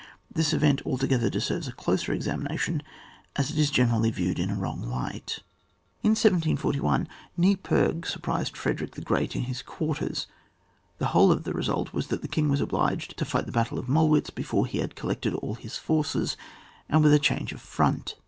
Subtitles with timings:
[0.33, 2.81] This event altogether deserves a closer examination,
[3.35, 5.43] as it is generally viewed in a wrong light.
[6.01, 10.25] In 1741, Neipperg surprised Frederick the Great in his quarters;
[10.97, 13.77] the whole of the result was that the king was obliged to fight the battle
[13.77, 16.35] of Mollwitz before he had collected all his forces,
[16.89, 18.15] and with a change of front.